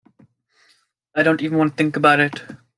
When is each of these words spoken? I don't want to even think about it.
I 1.13 1.21
don't 1.21 1.33
want 1.39 1.41
to 1.41 1.45
even 1.45 1.69
think 1.69 1.95
about 1.95 2.19
it. 2.21 2.41